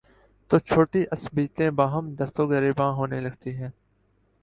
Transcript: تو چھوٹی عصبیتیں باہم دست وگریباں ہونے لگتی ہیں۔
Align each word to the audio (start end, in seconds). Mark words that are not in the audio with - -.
تو 0.49 0.59
چھوٹی 0.59 1.03
عصبیتیں 1.11 1.69
باہم 1.69 2.13
دست 2.15 2.39
وگریباں 2.39 2.91
ہونے 2.93 3.19
لگتی 3.19 3.55
ہیں۔ 3.55 3.69